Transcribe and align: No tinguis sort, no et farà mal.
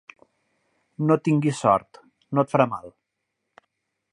No 1.09 1.17
tinguis 1.27 1.59
sort, 1.65 1.99
no 2.37 2.45
et 2.47 2.53
farà 2.55 2.67
mal. 2.73 2.89